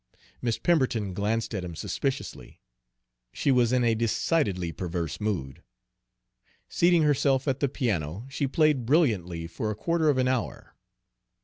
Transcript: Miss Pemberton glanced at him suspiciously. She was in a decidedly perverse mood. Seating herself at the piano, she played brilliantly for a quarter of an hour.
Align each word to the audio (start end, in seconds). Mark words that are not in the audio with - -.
Miss 0.41 0.57
Pemberton 0.57 1.13
glanced 1.13 1.53
at 1.53 1.63
him 1.63 1.75
suspiciously. 1.75 2.59
She 3.33 3.51
was 3.51 3.71
in 3.71 3.83
a 3.83 3.93
decidedly 3.93 4.71
perverse 4.71 5.21
mood. 5.21 5.61
Seating 6.67 7.03
herself 7.03 7.47
at 7.47 7.59
the 7.59 7.69
piano, 7.69 8.25
she 8.27 8.47
played 8.47 8.87
brilliantly 8.87 9.45
for 9.45 9.69
a 9.69 9.75
quarter 9.75 10.09
of 10.09 10.17
an 10.17 10.27
hour. 10.27 10.73